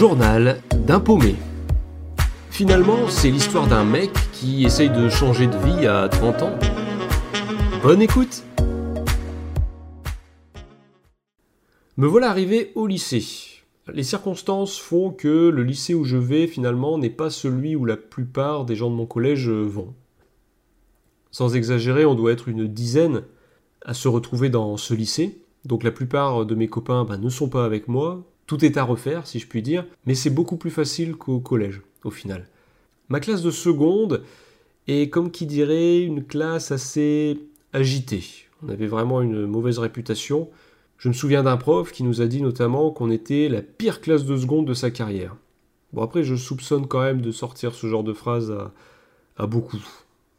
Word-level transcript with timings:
journal 0.00 0.62
d'un 0.86 0.98
paumé. 0.98 1.34
Finalement, 2.50 3.10
c'est 3.10 3.30
l'histoire 3.30 3.66
d'un 3.66 3.84
mec 3.84 4.10
qui 4.32 4.64
essaye 4.64 4.88
de 4.88 5.10
changer 5.10 5.46
de 5.46 5.58
vie 5.58 5.86
à 5.86 6.08
30 6.08 6.42
ans. 6.42 6.58
Bonne 7.82 8.00
écoute 8.00 8.42
Me 11.98 12.06
voilà 12.06 12.30
arrivé 12.30 12.72
au 12.76 12.86
lycée. 12.86 13.22
Les 13.92 14.02
circonstances 14.02 14.78
font 14.78 15.10
que 15.10 15.50
le 15.50 15.62
lycée 15.62 15.92
où 15.92 16.04
je 16.04 16.16
vais 16.16 16.46
finalement 16.46 16.96
n'est 16.96 17.10
pas 17.10 17.28
celui 17.28 17.76
où 17.76 17.84
la 17.84 17.98
plupart 17.98 18.64
des 18.64 18.76
gens 18.76 18.88
de 18.88 18.96
mon 18.96 19.04
collège 19.04 19.50
vont. 19.50 19.92
Sans 21.30 21.56
exagérer, 21.56 22.06
on 22.06 22.14
doit 22.14 22.32
être 22.32 22.48
une 22.48 22.66
dizaine 22.66 23.24
à 23.84 23.92
se 23.92 24.08
retrouver 24.08 24.48
dans 24.48 24.78
ce 24.78 24.94
lycée. 24.94 25.42
Donc 25.66 25.84
la 25.84 25.92
plupart 25.92 26.46
de 26.46 26.54
mes 26.54 26.68
copains 26.68 27.04
bah, 27.04 27.18
ne 27.18 27.28
sont 27.28 27.50
pas 27.50 27.66
avec 27.66 27.86
moi, 27.86 28.24
tout 28.50 28.64
est 28.64 28.78
à 28.78 28.82
refaire, 28.82 29.28
si 29.28 29.38
je 29.38 29.46
puis 29.46 29.62
dire, 29.62 29.86
mais 30.06 30.16
c'est 30.16 30.28
beaucoup 30.28 30.56
plus 30.56 30.72
facile 30.72 31.14
qu'au 31.14 31.38
collège, 31.38 31.82
au 32.02 32.10
final. 32.10 32.48
Ma 33.08 33.20
classe 33.20 33.42
de 33.42 33.52
seconde 33.52 34.24
est, 34.88 35.08
comme 35.08 35.30
qui 35.30 35.46
dirait, 35.46 36.00
une 36.00 36.24
classe 36.24 36.72
assez 36.72 37.38
agitée. 37.72 38.24
On 38.64 38.68
avait 38.68 38.88
vraiment 38.88 39.22
une 39.22 39.46
mauvaise 39.46 39.78
réputation. 39.78 40.48
Je 40.98 41.06
me 41.06 41.14
souviens 41.14 41.44
d'un 41.44 41.56
prof 41.56 41.92
qui 41.92 42.02
nous 42.02 42.22
a 42.22 42.26
dit 42.26 42.42
notamment 42.42 42.90
qu'on 42.90 43.12
était 43.12 43.48
la 43.48 43.62
pire 43.62 44.00
classe 44.00 44.24
de 44.24 44.36
seconde 44.36 44.66
de 44.66 44.74
sa 44.74 44.90
carrière. 44.90 45.36
Bon, 45.92 46.02
après, 46.02 46.24
je 46.24 46.34
soupçonne 46.34 46.88
quand 46.88 47.02
même 47.02 47.20
de 47.20 47.30
sortir 47.30 47.72
ce 47.72 47.86
genre 47.86 48.02
de 48.02 48.12
phrase 48.12 48.50
à, 48.50 48.72
à 49.36 49.46
beaucoup. 49.46 49.80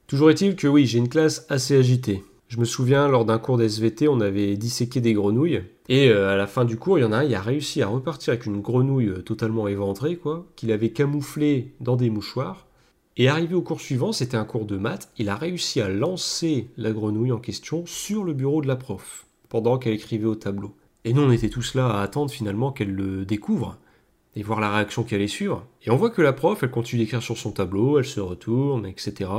Toujours 0.07 0.31
est-il 0.31 0.57
que 0.57 0.67
oui, 0.67 0.85
j'ai 0.85 0.97
une 0.97 1.07
classe 1.07 1.45
assez 1.47 1.77
agitée. 1.77 2.25
Je 2.51 2.57
me 2.57 2.65
souviens, 2.65 3.07
lors 3.07 3.23
d'un 3.23 3.39
cours 3.39 3.57
d'SVT, 3.57 4.09
on 4.09 4.19
avait 4.19 4.57
disséqué 4.57 4.99
des 4.99 5.13
grenouilles. 5.13 5.63
Et 5.87 6.09
euh, 6.09 6.33
à 6.33 6.35
la 6.35 6.47
fin 6.47 6.65
du 6.65 6.75
cours, 6.75 6.99
il 6.99 7.01
y 7.01 7.05
en 7.05 7.13
a 7.13 7.19
un, 7.19 7.23
il 7.23 7.33
a 7.33 7.39
réussi 7.39 7.81
à 7.81 7.87
repartir 7.87 8.33
avec 8.33 8.45
une 8.45 8.59
grenouille 8.59 9.07
euh, 9.07 9.21
totalement 9.21 9.69
éventrée, 9.69 10.17
quoi, 10.17 10.45
qu'il 10.57 10.73
avait 10.73 10.89
camouflée 10.89 11.71
dans 11.79 11.95
des 11.95 12.09
mouchoirs. 12.09 12.67
Et 13.15 13.29
arrivé 13.29 13.55
au 13.55 13.61
cours 13.61 13.79
suivant, 13.79 14.11
c'était 14.11 14.35
un 14.35 14.43
cours 14.43 14.65
de 14.65 14.75
maths, 14.75 15.13
il 15.17 15.29
a 15.29 15.37
réussi 15.37 15.79
à 15.79 15.87
lancer 15.87 16.67
la 16.75 16.91
grenouille 16.91 17.31
en 17.31 17.37
question 17.37 17.85
sur 17.85 18.25
le 18.25 18.33
bureau 18.33 18.61
de 18.61 18.67
la 18.67 18.75
prof, 18.75 19.27
pendant 19.47 19.77
qu'elle 19.77 19.93
écrivait 19.93 20.25
au 20.25 20.35
tableau. 20.35 20.75
Et 21.05 21.13
nous, 21.13 21.21
on 21.21 21.31
était 21.31 21.47
tous 21.47 21.73
là 21.73 21.87
à 21.87 22.01
attendre 22.01 22.31
finalement 22.31 22.73
qu'elle 22.73 22.93
le 22.93 23.23
découvre, 23.23 23.77
et 24.35 24.43
voir 24.43 24.59
la 24.59 24.75
réaction 24.75 25.05
qui 25.05 25.15
allait 25.15 25.27
suivre. 25.27 25.65
Et 25.85 25.89
on 25.89 25.95
voit 25.95 26.09
que 26.09 26.21
la 26.21 26.33
prof, 26.33 26.61
elle 26.63 26.71
continue 26.71 27.03
d'écrire 27.03 27.23
sur 27.23 27.37
son 27.37 27.51
tableau, 27.51 27.97
elle 27.97 28.03
se 28.03 28.19
retourne, 28.19 28.85
etc. 28.85 29.29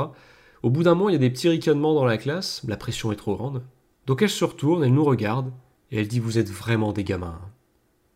Au 0.63 0.71
bout 0.71 0.85
d'un 0.85 0.95
moment, 0.95 1.09
il 1.09 1.13
y 1.13 1.17
a 1.17 1.19
des 1.19 1.31
petits 1.31 1.49
ricanements 1.49 1.95
dans 1.95 2.05
la 2.05 2.19
classe, 2.19 2.63
la 2.69 2.77
pression 2.77 3.11
est 3.11 3.17
trop 3.17 3.35
grande. 3.35 3.63
Donc 4.07 4.23
elle 4.23 4.31
se 4.31 4.45
retourne, 4.45 4.85
elle 4.85 4.95
nous 4.95 5.05
regarde, 5.05 5.53
et 5.91 5.99
elle 5.99 6.09
dit 6.09 6.21
Vous 6.21 6.39
êtes 6.39 6.51
vraiment 6.51 6.93
des 6.93 7.05
gamins. 7.05 7.41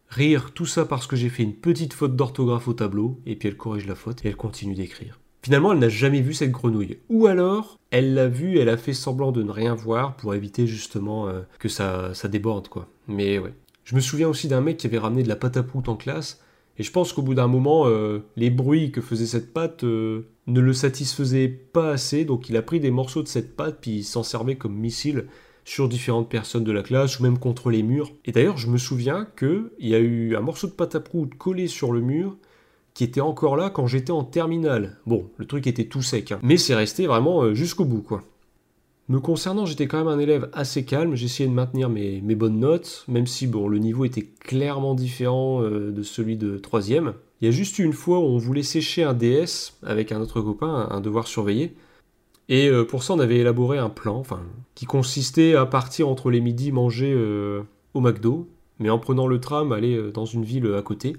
Rire, 0.09 0.53
tout 0.55 0.67
ça 0.67 0.85
parce 0.85 1.09
que 1.09 1.17
j'ai 1.17 1.29
fait 1.29 1.43
une 1.43 1.57
petite 1.57 1.93
faute 1.93 2.15
d'orthographe 2.15 2.69
au 2.69 2.73
tableau, 2.73 3.21
et 3.27 3.35
puis 3.35 3.49
elle 3.49 3.57
corrige 3.57 3.87
la 3.87 3.97
faute 3.97 4.25
et 4.25 4.29
elle 4.29 4.37
continue 4.37 4.75
d'écrire. 4.75 5.19
Finalement, 5.43 5.73
elle 5.73 5.81
n'a 5.81 5.89
jamais 5.89 6.21
vu 6.21 6.35
cette 6.35 6.53
grenouille. 6.53 6.99
Ou 7.09 7.27
alors, 7.27 7.79
elle 7.91 8.15
l'a 8.15 8.29
vue, 8.29 8.59
elle 8.59 8.69
a 8.69 8.77
fait 8.77 8.95
semblant 8.95 9.33
de 9.33 9.43
ne 9.43 9.51
rien 9.51 9.75
voir 9.75 10.17
pour 10.17 10.35
éviter 10.35 10.67
justement 10.67 11.29
euh, 11.29 11.43
que 11.59 11.69
ça, 11.69 12.15
ça 12.15 12.29
déborde, 12.29 12.69
quoi. 12.69 12.89
Mais 13.09 13.39
ouais. 13.39 13.55
Je 13.85 13.95
me 13.95 14.01
souviens 14.01 14.29
aussi 14.29 14.49
d'un 14.49 14.61
mec 14.61 14.77
qui 14.77 14.87
avait 14.87 14.99
ramené 14.99 15.23
de 15.23 15.29
la 15.29 15.37
pâte 15.37 15.57
à 15.57 15.63
prout 15.63 15.89
en 15.89 15.97
classe, 15.97 16.41
et 16.79 16.83
je 16.83 16.93
pense 16.93 17.13
qu'au 17.13 17.23
bout 17.23 17.35
d'un 17.35 17.47
moment, 17.47 17.87
euh, 17.87 18.25
les 18.37 18.51
bruits 18.51 18.93
que 18.93 19.01
faisait 19.01 19.27
cette 19.27 19.53
pâte 19.53 19.85
euh, 19.85 20.29
ne 20.47 20.61
le 20.61 20.73
satisfaisaient 20.73 21.49
pas 21.49 21.91
assez, 21.91 22.25
donc 22.25 22.49
il 22.49 22.57
a 22.57 22.63
pris 22.63 22.81
des 22.81 22.91
morceaux 22.91 23.23
de 23.23 23.29
cette 23.29 23.57
pâte, 23.57 23.79
puis 23.81 23.99
il 23.99 24.05
s'en 24.05 24.23
servait 24.23 24.57
comme 24.57 24.77
missile 24.77 25.27
sur 25.65 25.89
différentes 25.89 26.29
personnes 26.29 26.63
de 26.63 26.73
la 26.73 26.83
classe, 26.83 27.19
ou 27.19 27.25
même 27.25 27.39
contre 27.39 27.71
les 27.71 27.83
murs. 27.83 28.13
Et 28.25 28.33
d'ailleurs, 28.33 28.57
je 28.57 28.69
me 28.69 28.79
souviens 28.79 29.27
qu'il 29.37 29.71
y 29.81 29.95
a 29.95 29.99
eu 29.99 30.37
un 30.37 30.41
morceau 30.41 30.69
de 30.69 30.73
pâte 30.73 30.95
à 30.95 31.01
prout 31.01 31.35
collé 31.37 31.67
sur 31.67 31.93
le 31.93 32.01
mur, 32.01 32.37
qui 32.95 33.05
était 33.05 33.21
encore 33.21 33.57
là 33.57 33.69
quand 33.69 33.87
j'étais 33.87 34.13
en 34.13 34.25
terminale. 34.25 34.97
Bon, 35.07 35.29
le 35.37 35.45
truc 35.45 35.67
était 35.67 35.85
tout 35.85 36.03
sec, 36.03 36.33
hein. 36.33 36.39
mais 36.43 36.57
c'est 36.57 36.75
resté 36.75 37.07
vraiment 37.07 37.43
euh, 37.43 37.55
jusqu'au 37.55 37.85
bout, 37.85 38.01
quoi. 38.01 38.23
Me 39.09 39.21
concernant, 39.21 39.67
j'étais 39.67 39.87
quand 39.87 39.99
même 39.99 40.09
un 40.09 40.19
élève 40.19 40.49
assez 40.53 40.85
calme, 40.85 41.15
j'essayais 41.15 41.49
de 41.49 41.55
maintenir 41.55 41.89
mes, 41.89 42.21
bonnes 42.35 42.59
notes, 42.59 43.05
même 43.07 43.27
si 43.27 43.47
bon, 43.47 43.69
le 43.69 43.79
niveau 43.79 44.05
était 44.05 44.27
clairement 44.41 44.95
différent 44.95 45.63
euh, 45.63 45.93
de 45.93 46.03
celui 46.03 46.37
de 46.37 46.59
troisième. 46.59 47.15
Il 47.41 47.47
y 47.47 47.49
a 47.49 47.51
juste 47.51 47.79
eu 47.79 47.85
une 47.85 47.93
fois 47.93 48.19
où 48.19 48.23
on 48.23 48.39
voulait 48.39 48.63
sécher 48.63 49.03
un 49.03 49.15
DS 49.15 49.75
avec 49.83 50.13
un 50.13 50.21
autre 50.21 50.41
copain, 50.41 50.89
un 50.91 51.01
devoir 51.01 51.27
surveillé, 51.27 51.75
et 52.49 52.69
euh, 52.69 52.85
pour 52.85 53.03
ça 53.03 53.15
on 53.15 53.19
avait 53.19 53.39
élaboré 53.39 53.79
un 53.79 53.91
plan, 53.91 54.17
enfin, 54.17 54.41
qui 54.75 54.87
consistait 54.87 55.55
à 55.55 55.67
partir 55.67 56.09
entre 56.09 56.31
les 56.31 56.41
midis 56.41 56.73
manger 56.73 57.13
euh, 57.15 57.63
au 57.95 58.01
McDo, 58.01 58.49
mais 58.79 58.91
en 58.91 58.99
prenant 58.99 59.27
le 59.27 59.41
tram 59.41 59.73
aller 59.73 60.11
dans 60.13 60.25
une 60.25 60.45
ville 60.45 60.75
à 60.75 60.83
côté. 60.83 61.17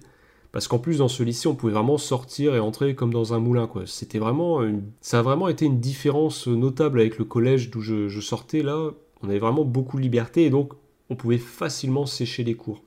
Parce 0.52 0.68
qu'en 0.68 0.80
plus, 0.80 1.00
dans 1.00 1.08
ce 1.08 1.24
lycée, 1.24 1.48
on 1.48 1.56
pouvait 1.56 1.74
vraiment 1.74 1.98
sortir 1.98 2.56
et 2.56 2.60
entrer 2.60 2.96
comme 2.96 3.14
dans 3.14 3.34
un 3.34 3.40
moulin. 3.40 3.68
Quoi. 3.68 3.84
C'était 3.86 4.18
vraiment 4.18 4.62
Ça 5.02 5.20
a 5.20 5.22
vraiment 5.22 5.50
été 5.50 5.66
une 5.66 5.80
différence 5.80 6.48
notable 6.48 7.00
avec 7.00 7.18
le 7.18 7.26
collège 7.26 7.70
d'où 7.70 7.82
je, 7.82 8.20
sortais. 8.20 8.64
Là, 8.64 8.92
on 9.22 9.30
avait 9.30 9.40
vraiment 9.40 9.66
beaucoup 9.66 9.98
de 9.98 10.02
liberté 10.02 10.46
et 10.46 10.50
donc 10.50 10.74
on 11.10 11.16
pouvait 11.16 11.38
facilement 11.38 12.06
sécher 12.06 12.44
les 12.44 12.56
cours. 12.56 12.82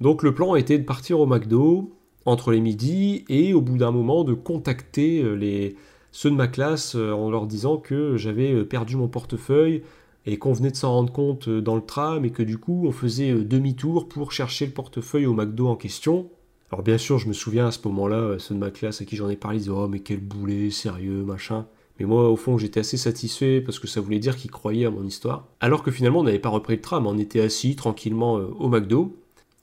Donc 0.00 0.22
le 0.22 0.34
plan 0.34 0.56
était 0.56 0.78
de 0.78 0.84
partir 0.84 1.20
au 1.20 1.26
McDo 1.26 1.92
entre 2.26 2.52
les 2.52 2.60
midis 2.60 3.24
et 3.28 3.54
au 3.54 3.60
bout 3.60 3.78
d'un 3.78 3.90
moment 3.90 4.24
de 4.24 4.34
contacter 4.34 5.22
euh, 5.22 5.34
les, 5.34 5.76
ceux 6.10 6.30
de 6.30 6.36
ma 6.36 6.48
classe 6.48 6.94
euh, 6.94 7.12
en 7.12 7.30
leur 7.30 7.46
disant 7.46 7.76
que 7.76 8.16
j'avais 8.16 8.52
euh, 8.52 8.64
perdu 8.64 8.96
mon 8.96 9.08
portefeuille 9.08 9.82
et 10.24 10.38
qu'on 10.38 10.52
venait 10.52 10.70
de 10.70 10.76
s'en 10.76 10.92
rendre 10.92 11.12
compte 11.12 11.48
dans 11.48 11.74
le 11.74 11.82
tram 11.82 12.24
et 12.24 12.30
que 12.30 12.42
du 12.42 12.58
coup 12.58 12.84
on 12.86 12.92
faisait 12.92 13.32
demi-tour 13.32 14.08
pour 14.08 14.30
chercher 14.30 14.66
le 14.66 14.72
portefeuille 14.72 15.26
au 15.26 15.34
McDo 15.34 15.66
en 15.66 15.76
question 15.76 16.30
alors 16.70 16.82
bien 16.82 16.96
sûr, 16.96 17.18
je 17.18 17.28
me 17.28 17.34
souviens 17.34 17.66
à 17.66 17.70
ce 17.70 17.86
moment-là, 17.86 18.38
ceux 18.38 18.54
de 18.54 18.58
ma 18.58 18.70
classe 18.70 19.02
à 19.02 19.04
qui 19.04 19.14
j'en 19.14 19.28
ai 19.28 19.36
parlé 19.36 19.58
disaient 19.58 19.70
Oh, 19.70 19.88
mais 19.88 20.00
quel 20.00 20.20
boulet, 20.20 20.70
sérieux, 20.70 21.22
machin. 21.22 21.66
Mais 22.00 22.06
moi, 22.06 22.30
au 22.30 22.36
fond, 22.36 22.56
j'étais 22.56 22.80
assez 22.80 22.96
satisfait 22.96 23.60
parce 23.60 23.78
que 23.78 23.86
ça 23.86 24.00
voulait 24.00 24.18
dire 24.18 24.36
qu'ils 24.36 24.50
croyaient 24.50 24.86
à 24.86 24.90
mon 24.90 25.04
histoire. 25.04 25.46
Alors 25.60 25.82
que 25.82 25.90
finalement, 25.90 26.20
on 26.20 26.22
n'avait 26.22 26.38
pas 26.38 26.48
repris 26.48 26.76
le 26.76 26.80
tram, 26.80 27.06
on 27.06 27.18
était 27.18 27.42
assis 27.42 27.76
tranquillement 27.76 28.36
au 28.36 28.70
McDo. 28.70 29.14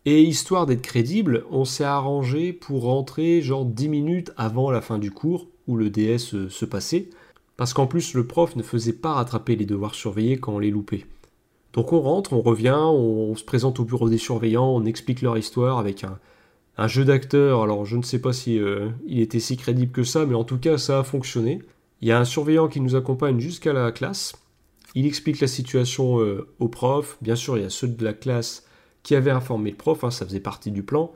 Et 0.05 0.21
histoire 0.21 0.65
d'être 0.65 0.81
crédible, 0.81 1.43
on 1.51 1.65
s'est 1.65 1.83
arrangé 1.83 2.53
pour 2.53 2.83
rentrer 2.83 3.41
genre 3.41 3.65
10 3.65 3.89
minutes 3.89 4.31
avant 4.37 4.71
la 4.71 4.81
fin 4.81 4.97
du 4.97 5.11
cours 5.11 5.47
où 5.67 5.75
le 5.75 5.89
DS 5.89 6.33
euh, 6.33 6.49
se 6.49 6.65
passait. 6.65 7.09
Parce 7.57 7.73
qu'en 7.73 7.87
plus, 7.87 8.13
le 8.13 8.25
prof 8.25 8.55
ne 8.55 8.63
faisait 8.63 8.93
pas 8.93 9.13
rattraper 9.13 9.57
les 9.57 9.65
devoirs 9.65 9.95
surveillés 9.95 10.37
quand 10.37 10.53
on 10.53 10.59
les 10.59 10.71
loupait. 10.71 11.05
Donc 11.73 11.93
on 11.93 11.99
rentre, 11.99 12.33
on 12.33 12.41
revient, 12.41 12.79
on 12.79 13.35
se 13.35 13.43
présente 13.43 13.79
au 13.79 13.83
bureau 13.83 14.09
des 14.09 14.17
surveillants, 14.17 14.73
on 14.73 14.85
explique 14.85 15.21
leur 15.21 15.37
histoire 15.37 15.77
avec 15.77 16.03
un, 16.03 16.87
jeu 16.87 17.05
d'acteur, 17.05 17.61
alors 17.61 17.85
je 17.85 17.97
ne 17.97 18.01
sais 18.01 18.19
pas 18.19 18.33
si 18.33 18.57
euh, 18.57 18.89
il 19.05 19.19
était 19.19 19.39
si 19.39 19.57
crédible 19.57 19.91
que 19.91 20.03
ça, 20.03 20.25
mais 20.25 20.33
en 20.33 20.45
tout 20.45 20.57
cas 20.57 20.77
ça 20.77 20.99
a 20.99 21.03
fonctionné. 21.03 21.61
Il 22.01 22.07
y 22.07 22.11
a 22.11 22.19
un 22.19 22.25
surveillant 22.25 22.69
qui 22.69 22.79
nous 22.79 22.95
accompagne 22.95 23.39
jusqu'à 23.39 23.73
la 23.73 23.91
classe. 23.91 24.33
Il 24.95 25.05
explique 25.05 25.41
la 25.41 25.47
situation 25.47 26.19
euh, 26.21 26.47
au 26.59 26.69
prof. 26.69 27.17
Bien 27.21 27.35
sûr, 27.35 27.57
il 27.57 27.63
y 27.63 27.65
a 27.65 27.69
ceux 27.69 27.89
de 27.89 28.03
la 28.03 28.13
classe 28.13 28.65
qui 29.03 29.15
avaient 29.15 29.31
informé 29.31 29.71
le 29.71 29.77
prof, 29.77 30.03
hein, 30.03 30.11
ça 30.11 30.25
faisait 30.25 30.39
partie 30.39 30.71
du 30.71 30.83
plan. 30.83 31.11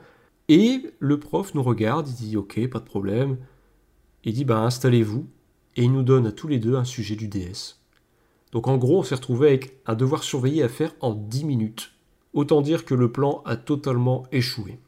Et 0.48 0.90
le 0.98 1.18
prof 1.18 1.54
nous 1.54 1.62
regarde, 1.62 2.08
il 2.08 2.14
dit 2.14 2.36
ok, 2.36 2.68
pas 2.68 2.80
de 2.80 2.84
problème. 2.84 3.38
Il 4.24 4.32
dit 4.32 4.44
bah 4.44 4.60
installez-vous. 4.60 5.26
Et 5.76 5.82
il 5.82 5.92
nous 5.92 6.02
donne 6.02 6.26
à 6.26 6.32
tous 6.32 6.46
les 6.46 6.58
deux 6.58 6.76
un 6.76 6.84
sujet 6.84 7.16
du 7.16 7.26
DS. 7.26 7.80
Donc 8.52 8.68
en 8.68 8.76
gros, 8.76 9.00
on 9.00 9.02
s'est 9.02 9.16
retrouvé 9.16 9.48
avec 9.48 9.80
un 9.86 9.96
devoir 9.96 10.22
surveillé 10.22 10.62
à 10.62 10.68
faire 10.68 10.94
en 11.00 11.14
10 11.14 11.44
minutes. 11.44 11.92
Autant 12.32 12.62
dire 12.62 12.84
que 12.84 12.94
le 12.94 13.10
plan 13.10 13.42
a 13.44 13.56
totalement 13.56 14.24
échoué. 14.30 14.78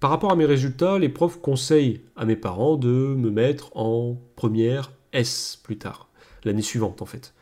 Par 0.00 0.10
rapport 0.10 0.32
à 0.32 0.36
mes 0.36 0.46
résultats, 0.46 0.98
les 0.98 1.08
profs 1.08 1.40
conseillent 1.40 2.02
à 2.16 2.24
mes 2.24 2.36
parents 2.36 2.76
de 2.76 2.88
me 2.88 3.30
mettre 3.30 3.74
en 3.76 4.16
première 4.36 4.92
S 5.12 5.58
plus 5.62 5.78
tard, 5.78 6.08
l'année 6.44 6.62
suivante 6.62 7.02
en 7.02 7.06
fait. 7.06 7.34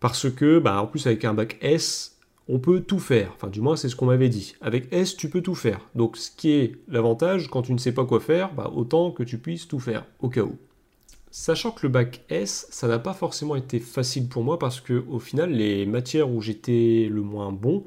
Parce 0.00 0.30
que, 0.30 0.58
bah, 0.58 0.80
en 0.80 0.86
plus 0.86 1.06
avec 1.06 1.24
un 1.24 1.34
bac 1.34 1.58
S, 1.60 2.17
on 2.48 2.58
peut 2.58 2.80
tout 2.80 2.98
faire. 2.98 3.32
Enfin, 3.34 3.48
du 3.48 3.60
moins, 3.60 3.76
c'est 3.76 3.88
ce 3.88 3.96
qu'on 3.96 4.06
m'avait 4.06 4.28
dit. 4.28 4.54
Avec 4.60 4.92
S, 4.92 5.16
tu 5.16 5.28
peux 5.28 5.42
tout 5.42 5.54
faire. 5.54 5.80
Donc, 5.94 6.16
ce 6.16 6.30
qui 6.30 6.50
est 6.50 6.76
l'avantage, 6.88 7.48
quand 7.48 7.62
tu 7.62 7.72
ne 7.72 7.78
sais 7.78 7.92
pas 7.92 8.04
quoi 8.04 8.20
faire, 8.20 8.52
bah, 8.54 8.70
autant 8.74 9.10
que 9.10 9.22
tu 9.22 9.38
puisses 9.38 9.68
tout 9.68 9.80
faire, 9.80 10.04
au 10.20 10.28
cas 10.28 10.42
où. 10.42 10.56
Sachant 11.30 11.72
que 11.72 11.86
le 11.86 11.92
bac 11.92 12.24
S, 12.30 12.66
ça 12.70 12.88
n'a 12.88 12.98
pas 12.98 13.12
forcément 13.12 13.54
été 13.54 13.80
facile 13.80 14.28
pour 14.28 14.42
moi 14.42 14.58
parce 14.58 14.80
que, 14.80 15.04
au 15.08 15.18
final, 15.18 15.52
les 15.52 15.84
matières 15.84 16.30
où 16.30 16.40
j'étais 16.40 17.08
le 17.10 17.20
moins 17.20 17.52
bon, 17.52 17.84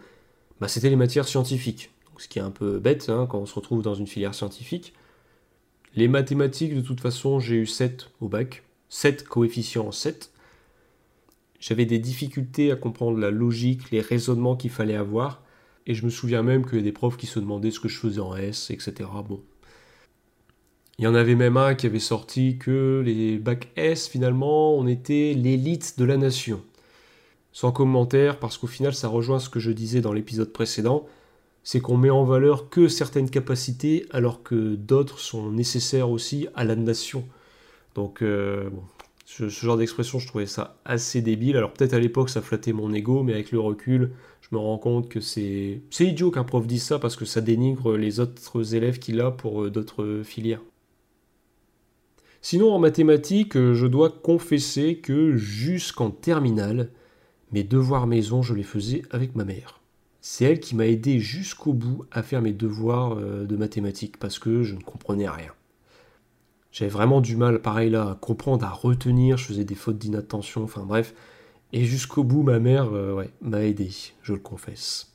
bah, 0.59 0.67
c'était 0.67 0.89
les 0.89 0.95
matières 0.95 1.27
scientifiques 1.27 1.89
ce 2.21 2.27
qui 2.27 2.39
est 2.39 2.43
un 2.43 2.51
peu 2.51 2.79
bête 2.79 3.09
hein, 3.09 3.27
quand 3.29 3.39
on 3.39 3.45
se 3.45 3.55
retrouve 3.55 3.81
dans 3.81 3.95
une 3.95 4.07
filière 4.07 4.35
scientifique. 4.35 4.93
Les 5.95 6.07
mathématiques, 6.07 6.75
de 6.75 6.81
toute 6.81 7.01
façon, 7.01 7.39
j'ai 7.39 7.55
eu 7.55 7.65
7 7.65 8.11
au 8.21 8.29
bac, 8.29 8.63
7 8.89 9.27
coefficients 9.27 9.91
7. 9.91 10.31
J'avais 11.61 11.85
des 11.85 11.99
difficultés 11.99 12.71
à 12.71 12.75
comprendre 12.75 13.19
la 13.19 13.29
logique, 13.29 13.91
les 13.91 14.01
raisonnements 14.01 14.55
qu'il 14.55 14.71
fallait 14.71 14.95
avoir, 14.95 15.43
et 15.85 15.93
je 15.93 16.03
me 16.03 16.09
souviens 16.09 16.41
même 16.41 16.65
qu'il 16.65 16.79
y 16.79 16.81
a 16.81 16.83
des 16.83 16.91
profs 16.91 17.17
qui 17.17 17.27
se 17.27 17.39
demandaient 17.39 17.69
ce 17.69 17.79
que 17.79 17.87
je 17.87 17.99
faisais 17.99 18.19
en 18.19 18.35
S, 18.35 18.71
etc. 18.71 19.07
Bon. 19.29 19.39
Il 20.97 21.05
y 21.05 21.07
en 21.07 21.13
avait 21.13 21.35
même 21.35 21.57
un 21.57 21.75
qui 21.75 21.85
avait 21.85 21.99
sorti 21.99 22.57
que 22.57 23.03
les 23.05 23.37
bacs 23.37 23.69
S, 23.75 24.07
finalement, 24.07 24.75
on 24.75 24.87
était 24.87 25.33
l'élite 25.35 25.99
de 25.99 26.03
la 26.03 26.17
nation. 26.17 26.63
Sans 27.51 27.71
commentaire, 27.71 28.39
parce 28.39 28.57
qu'au 28.57 28.67
final, 28.67 28.95
ça 28.95 29.07
rejoint 29.07 29.39
ce 29.39 29.49
que 29.49 29.59
je 29.59 29.71
disais 29.71 30.01
dans 30.01 30.13
l'épisode 30.13 30.51
précédent, 30.51 31.05
c'est 31.63 31.79
qu'on 31.79 31.97
met 31.97 32.09
en 32.09 32.23
valeur 32.23 32.69
que 32.69 32.87
certaines 32.87 33.29
capacités 33.29 34.07
alors 34.09 34.41
que 34.41 34.73
d'autres 34.75 35.19
sont 35.19 35.51
nécessaires 35.51 36.09
aussi 36.09 36.47
à 36.55 36.63
la 36.63 36.75
nation. 36.75 37.23
Donc, 37.93 38.23
euh, 38.23 38.69
ce, 39.37 39.47
genre 39.47 39.77
d'expression, 39.77 40.19
je 40.19 40.27
trouvais 40.27 40.45
ça 40.45 40.77
assez 40.83 41.21
débile. 41.21 41.55
Alors 41.55 41.71
peut-être 41.71 41.93
à 41.93 41.99
l'époque, 41.99 42.29
ça 42.29 42.41
flattait 42.41 42.73
mon 42.73 42.93
ego, 42.93 43.23
mais 43.23 43.33
avec 43.33 43.51
le 43.51 43.59
recul, 43.59 44.11
je 44.41 44.49
me 44.51 44.59
rends 44.59 44.77
compte 44.77 45.09
que 45.09 45.21
c'est 45.21 45.81
idiot 45.99 46.31
qu'un 46.31 46.43
prof 46.43 46.67
dise 46.67 46.83
ça 46.83 46.99
parce 46.99 47.15
que 47.15 47.25
ça 47.25 47.39
dénigre 47.39 47.95
les 47.95 48.19
autres 48.19 48.75
élèves 48.75 48.99
qu'il 48.99 49.21
a 49.21 49.31
pour 49.31 49.63
euh, 49.63 49.69
d'autres 49.69 50.21
filières. 50.23 50.61
Sinon, 52.41 52.73
en 52.73 52.79
mathématiques, 52.79 53.55
euh, 53.55 53.73
je 53.73 53.87
dois 53.87 54.09
confesser 54.09 54.97
que 54.97 55.35
jusqu'en 55.37 56.09
terminale, 56.09 56.89
mes 57.51 57.63
devoirs 57.63 58.07
maison, 58.07 58.41
je 58.41 58.53
les 58.53 58.63
faisais 58.63 59.03
avec 59.11 59.35
ma 59.35 59.45
mère. 59.45 59.79
C'est 60.19 60.45
elle 60.45 60.59
qui 60.59 60.75
m'a 60.75 60.87
aidé 60.87 61.19
jusqu'au 61.19 61.73
bout 61.73 62.03
à 62.11 62.21
faire 62.21 62.41
mes 62.41 62.53
devoirs 62.53 63.17
euh, 63.17 63.45
de 63.45 63.55
mathématiques 63.55 64.17
parce 64.17 64.39
que 64.39 64.63
je 64.63 64.75
ne 64.75 64.81
comprenais 64.81 65.29
rien. 65.29 65.53
J'avais 66.71 66.91
vraiment 66.91 67.21
du 67.21 67.35
mal, 67.35 67.61
pareil 67.61 67.89
là, 67.89 68.11
à 68.11 68.15
comprendre, 68.15 68.65
à 68.65 68.69
retenir, 68.69 69.37
je 69.37 69.45
faisais 69.45 69.65
des 69.65 69.75
fautes 69.75 69.97
d'inattention, 69.97 70.63
enfin 70.63 70.83
bref. 70.85 71.13
Et 71.73 71.85
jusqu'au 71.85 72.23
bout, 72.23 72.43
ma 72.43 72.59
mère 72.59 72.89
euh, 72.93 73.25
m'a 73.41 73.63
aidé, 73.63 73.89
je 74.21 74.33
le 74.33 74.39
confesse. 74.39 75.13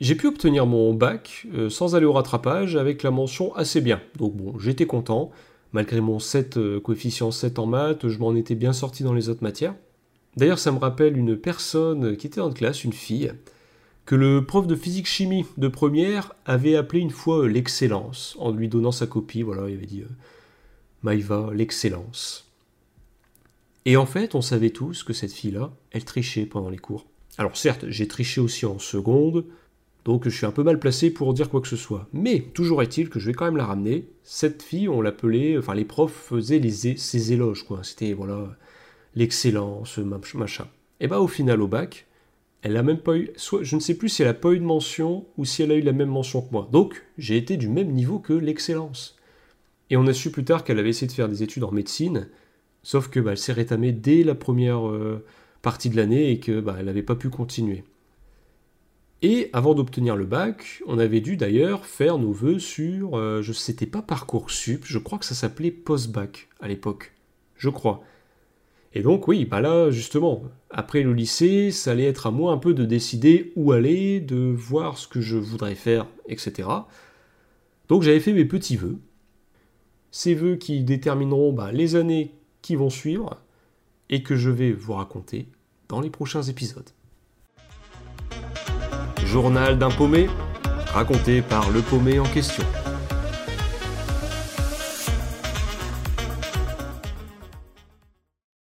J'ai 0.00 0.14
pu 0.14 0.26
obtenir 0.26 0.64
mon 0.64 0.94
bac 0.94 1.46
sans 1.68 1.94
aller 1.94 2.06
au 2.06 2.14
rattrapage 2.14 2.74
avec 2.74 3.02
la 3.02 3.10
mention 3.10 3.54
assez 3.54 3.82
bien. 3.82 4.00
Donc 4.16 4.34
bon, 4.34 4.58
j'étais 4.58 4.86
content, 4.86 5.30
Malgré 5.72 6.00
mon 6.00 6.18
7, 6.18 6.56
euh, 6.56 6.80
coefficient 6.80 7.30
7 7.30 7.58
en 7.58 7.66
maths, 7.66 8.08
je 8.08 8.18
m'en 8.18 8.34
étais 8.34 8.56
bien 8.56 8.72
sorti 8.72 9.04
dans 9.04 9.12
les 9.12 9.28
autres 9.28 9.42
matières. 9.42 9.74
D'ailleurs, 10.36 10.58
ça 10.58 10.72
me 10.72 10.78
rappelle 10.78 11.16
une 11.16 11.36
personne 11.36 12.16
qui 12.16 12.26
était 12.26 12.40
en 12.40 12.50
classe, 12.50 12.84
une 12.84 12.92
fille, 12.92 13.32
que 14.10 14.16
le 14.16 14.44
prof 14.44 14.66
de 14.66 14.74
physique-chimie 14.74 15.46
de 15.56 15.68
première 15.68 16.34
avait 16.44 16.74
appelé 16.74 16.98
une 17.00 17.12
fois 17.12 17.44
euh, 17.44 17.46
l'excellence, 17.46 18.36
en 18.40 18.50
lui 18.50 18.66
donnant 18.66 18.90
sa 18.90 19.06
copie. 19.06 19.42
Voilà, 19.42 19.68
il 19.68 19.76
avait 19.76 19.86
dit 19.86 20.00
euh, 20.00 20.10
Maïva, 21.04 21.50
l'excellence. 21.54 22.50
Et 23.84 23.96
en 23.96 24.06
fait, 24.06 24.34
on 24.34 24.42
savait 24.42 24.70
tous 24.70 25.04
que 25.04 25.12
cette 25.12 25.30
fille-là, 25.30 25.70
elle 25.92 26.04
trichait 26.04 26.44
pendant 26.44 26.70
les 26.70 26.76
cours. 26.76 27.06
Alors 27.38 27.56
certes, 27.56 27.84
j'ai 27.86 28.08
triché 28.08 28.40
aussi 28.40 28.66
en 28.66 28.80
seconde, 28.80 29.44
donc 30.04 30.24
je 30.24 30.36
suis 30.36 30.44
un 30.44 30.50
peu 30.50 30.64
mal 30.64 30.80
placé 30.80 31.10
pour 31.10 31.32
dire 31.32 31.48
quoi 31.48 31.60
que 31.60 31.68
ce 31.68 31.76
soit. 31.76 32.08
Mais 32.12 32.40
toujours 32.52 32.82
est-il 32.82 33.10
que 33.10 33.20
je 33.20 33.26
vais 33.26 33.32
quand 33.32 33.44
même 33.44 33.58
la 33.58 33.66
ramener. 33.66 34.08
Cette 34.24 34.64
fille, 34.64 34.88
on 34.88 35.02
l'appelait, 35.02 35.56
enfin 35.56 35.74
les 35.74 35.84
profs 35.84 36.30
faisaient 36.30 36.60
ses 36.96 37.32
éloges, 37.32 37.62
quoi. 37.62 37.84
C'était 37.84 38.14
voilà 38.14 38.56
l'excellence, 39.14 39.98
machin. 39.98 40.66
Et 40.98 41.06
bah 41.06 41.20
au 41.20 41.28
final 41.28 41.62
au 41.62 41.68
bac, 41.68 42.08
elle 42.62 42.82
même 42.82 42.98
pas 42.98 43.16
eu, 43.16 43.30
soit 43.36 43.62
je 43.62 43.74
ne 43.74 43.80
sais 43.80 43.96
plus 43.96 44.08
si 44.08 44.22
elle 44.22 44.28
a 44.28 44.34
pas 44.34 44.52
eu 44.52 44.58
de 44.58 44.64
mention 44.64 45.26
ou 45.38 45.44
si 45.44 45.62
elle 45.62 45.72
a 45.72 45.76
eu 45.76 45.82
la 45.82 45.92
même 45.92 46.10
mention 46.10 46.42
que 46.42 46.52
moi. 46.52 46.68
Donc 46.72 47.02
j'ai 47.16 47.36
été 47.36 47.56
du 47.56 47.68
même 47.68 47.90
niveau 47.92 48.18
que 48.18 48.32
l'excellence. 48.32 49.16
Et 49.88 49.96
on 49.96 50.06
a 50.06 50.12
su 50.12 50.30
plus 50.30 50.44
tard 50.44 50.62
qu'elle 50.62 50.78
avait 50.78 50.90
essayé 50.90 51.06
de 51.06 51.12
faire 51.12 51.28
des 51.28 51.42
études 51.42 51.64
en 51.64 51.72
médecine, 51.72 52.28
sauf 52.82 53.08
que 53.08 53.18
bah, 53.18 53.32
elle 53.32 53.38
s'est 53.38 53.52
rétamée 53.52 53.92
dès 53.92 54.22
la 54.22 54.34
première 54.34 54.86
euh, 54.88 55.24
partie 55.62 55.90
de 55.90 55.96
l'année 55.96 56.30
et 56.30 56.38
que 56.38 56.60
bah, 56.60 56.76
elle 56.78 56.86
n'avait 56.86 57.02
pas 57.02 57.16
pu 57.16 57.30
continuer. 57.30 57.84
Et 59.22 59.50
avant 59.52 59.74
d'obtenir 59.74 60.16
le 60.16 60.24
bac, 60.24 60.82
on 60.86 60.98
avait 60.98 61.20
dû 61.20 61.36
d'ailleurs 61.36 61.84
faire 61.84 62.18
nos 62.18 62.32
vœux 62.32 62.58
sur, 62.58 63.18
euh, 63.18 63.42
je 63.42 63.52
sais 63.52 63.74
pas 63.74 64.00
Parcoursup, 64.00 64.84
je 64.84 64.98
crois 64.98 65.18
que 65.18 65.26
ça 65.26 65.34
s'appelait 65.34 65.70
post-bac 65.70 66.48
à 66.60 66.68
l'époque, 66.68 67.12
je 67.56 67.68
crois. 67.68 68.02
Et 68.92 69.02
donc 69.02 69.28
oui, 69.28 69.44
bah 69.44 69.60
là 69.60 69.90
justement, 69.90 70.42
après 70.70 71.02
le 71.02 71.12
lycée, 71.12 71.70
ça 71.70 71.92
allait 71.92 72.06
être 72.06 72.26
à 72.26 72.30
moi 72.30 72.52
un 72.52 72.58
peu 72.58 72.74
de 72.74 72.84
décider 72.84 73.52
où 73.54 73.72
aller, 73.72 74.20
de 74.20 74.36
voir 74.36 74.98
ce 74.98 75.06
que 75.06 75.20
je 75.20 75.36
voudrais 75.36 75.76
faire, 75.76 76.06
etc. 76.28 76.68
Donc 77.88 78.02
j'avais 78.02 78.20
fait 78.20 78.32
mes 78.32 78.44
petits 78.44 78.76
vœux. 78.76 78.98
Ces 80.10 80.34
vœux 80.34 80.56
qui 80.56 80.82
détermineront 80.82 81.52
bah, 81.52 81.70
les 81.70 81.94
années 81.94 82.34
qui 82.62 82.74
vont 82.74 82.90
suivre 82.90 83.40
et 84.08 84.24
que 84.24 84.34
je 84.34 84.50
vais 84.50 84.72
vous 84.72 84.94
raconter 84.94 85.48
dans 85.88 86.00
les 86.00 86.10
prochains 86.10 86.42
épisodes. 86.42 86.90
Journal 89.24 89.78
d'un 89.78 89.90
paumé, 89.90 90.28
raconté 90.86 91.42
par 91.42 91.70
le 91.70 91.80
paumé 91.80 92.18
en 92.18 92.24
question. 92.24 92.64